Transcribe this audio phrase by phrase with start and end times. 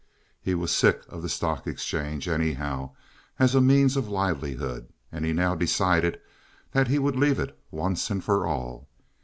[0.41, 2.95] He was sick of the stock exchange, anyhow,
[3.37, 6.19] as a means of livelihood, and now decided
[6.71, 8.89] that he would leave it once and for all.